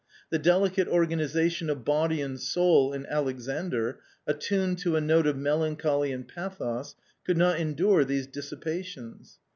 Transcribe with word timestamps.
The 0.31 0.39
delicate 0.39 0.87
organisation 0.87 1.69
of 1.69 1.85
body 1.85 2.21
and 2.21 2.39
soul 2.41 2.91
in 2.91 3.05
Alexandr, 3.05 3.99
attuned 4.25 4.79
to 4.79 4.95
a 4.95 4.99
note 4.99 5.27
of 5.27 5.37
melancholy 5.37 6.11
and 6.11 6.27
pathos, 6.27 6.95
could 7.23 7.37
not 7.37 7.59
endure 7.59 8.03
these 8.03 8.25
dissipations. 8.25 9.37